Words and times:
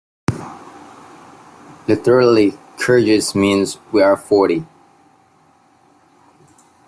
Literally, 1.87 2.53
Kyrgyz 2.77 3.35
means 3.35 3.77
"We 3.91 4.01
are 4.01 4.17
forty". 4.17 4.65